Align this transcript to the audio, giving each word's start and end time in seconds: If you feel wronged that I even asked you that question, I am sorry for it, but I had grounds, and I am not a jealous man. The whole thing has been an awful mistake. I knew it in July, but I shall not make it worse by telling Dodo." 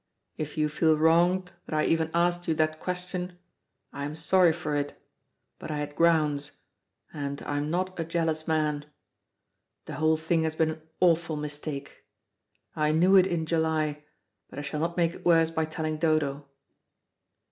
If 0.35 0.57
you 0.57 0.67
feel 0.67 0.97
wronged 0.97 1.51
that 1.67 1.75
I 1.75 1.83
even 1.85 2.09
asked 2.11 2.47
you 2.47 2.55
that 2.55 2.79
question, 2.79 3.37
I 3.93 4.03
am 4.03 4.15
sorry 4.15 4.51
for 4.51 4.75
it, 4.75 4.99
but 5.59 5.69
I 5.69 5.77
had 5.77 5.95
grounds, 5.95 6.53
and 7.13 7.39
I 7.43 7.57
am 7.57 7.69
not 7.69 7.99
a 7.99 8.03
jealous 8.03 8.47
man. 8.47 8.85
The 9.85 9.93
whole 10.01 10.17
thing 10.17 10.41
has 10.41 10.55
been 10.55 10.71
an 10.71 10.81
awful 11.01 11.35
mistake. 11.35 12.03
I 12.75 12.91
knew 12.91 13.15
it 13.15 13.27
in 13.27 13.45
July, 13.45 14.03
but 14.49 14.57
I 14.57 14.63
shall 14.63 14.79
not 14.79 14.97
make 14.97 15.13
it 15.13 15.23
worse 15.23 15.51
by 15.51 15.65
telling 15.65 15.97
Dodo." 15.97 16.47